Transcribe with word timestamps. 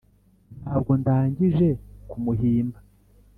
Ntabwo 0.61 0.91
ndangije 1.01 1.67
kumuhimba 2.09 2.79